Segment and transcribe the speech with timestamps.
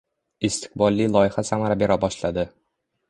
[0.47, 2.47] Istiqbolli loyiha samara bera boshladi